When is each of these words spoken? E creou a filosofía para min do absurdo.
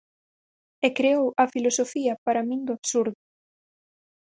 E 0.85 0.87
creou 0.97 1.25
a 1.43 1.45
filosofía 1.53 2.13
para 2.25 2.45
min 2.47 2.61
do 2.67 2.75
absurdo. 2.77 3.19